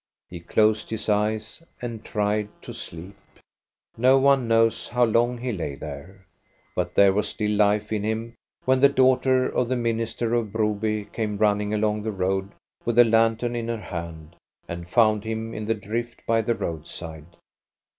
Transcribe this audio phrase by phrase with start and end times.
[0.31, 3.15] He closed his eyes and tried to sleep.
[3.95, 6.25] No one knows how long he lay there;
[6.75, 8.33] but there was still life in him
[8.65, 12.51] when the daughter of the minister of Broby came running along the road
[12.83, 14.35] with a lantern in her hand,
[14.67, 17.37] and found him in the drift by the road side.